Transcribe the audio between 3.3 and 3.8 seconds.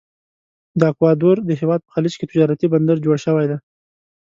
دی.